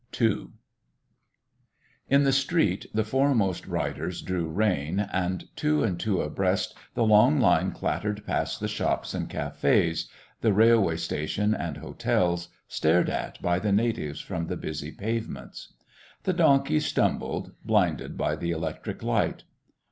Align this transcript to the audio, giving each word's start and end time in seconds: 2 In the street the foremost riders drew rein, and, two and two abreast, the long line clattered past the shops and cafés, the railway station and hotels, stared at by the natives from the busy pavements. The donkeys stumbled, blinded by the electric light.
2 0.13 0.51
In 2.09 2.23
the 2.23 2.31
street 2.31 2.87
the 2.91 3.03
foremost 3.03 3.67
riders 3.67 4.23
drew 4.23 4.47
rein, 4.49 4.99
and, 5.01 5.43
two 5.55 5.83
and 5.83 5.99
two 5.99 6.21
abreast, 6.21 6.73
the 6.95 7.03
long 7.03 7.39
line 7.39 7.71
clattered 7.71 8.25
past 8.25 8.59
the 8.59 8.67
shops 8.67 9.13
and 9.13 9.29
cafés, 9.29 10.07
the 10.41 10.53
railway 10.53 10.97
station 10.97 11.53
and 11.53 11.77
hotels, 11.77 12.47
stared 12.67 13.11
at 13.11 13.39
by 13.43 13.59
the 13.59 13.71
natives 13.71 14.19
from 14.21 14.47
the 14.47 14.57
busy 14.57 14.91
pavements. 14.91 15.75
The 16.23 16.33
donkeys 16.33 16.87
stumbled, 16.87 17.51
blinded 17.63 18.17
by 18.17 18.37
the 18.37 18.49
electric 18.49 19.03
light. 19.03 19.43